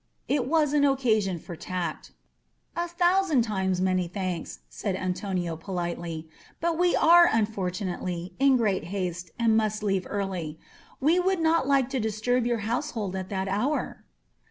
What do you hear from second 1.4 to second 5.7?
tact. "A thousand times many thanks," said Antonio